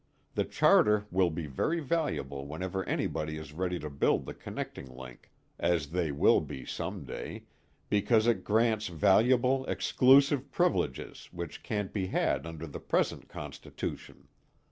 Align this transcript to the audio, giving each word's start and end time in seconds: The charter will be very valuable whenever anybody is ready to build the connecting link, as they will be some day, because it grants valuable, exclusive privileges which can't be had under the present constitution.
The 0.33 0.45
charter 0.45 1.05
will 1.11 1.29
be 1.29 1.45
very 1.45 1.79
valuable 1.79 2.47
whenever 2.47 2.83
anybody 2.85 3.37
is 3.37 3.53
ready 3.53 3.77
to 3.77 3.87
build 3.91 4.25
the 4.25 4.33
connecting 4.33 4.87
link, 4.89 5.29
as 5.59 5.91
they 5.91 6.11
will 6.11 6.41
be 6.41 6.65
some 6.65 7.05
day, 7.05 7.43
because 7.87 8.25
it 8.25 8.43
grants 8.43 8.87
valuable, 8.87 9.63
exclusive 9.67 10.51
privileges 10.51 11.29
which 11.31 11.61
can't 11.61 11.93
be 11.93 12.07
had 12.07 12.47
under 12.47 12.65
the 12.65 12.79
present 12.79 13.27
constitution. 13.29 14.27